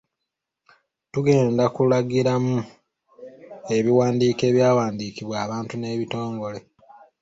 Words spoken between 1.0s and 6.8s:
Tugenda kulagiramu ebiwandiiko ebyawandiikibwa abantu n’ebitongole.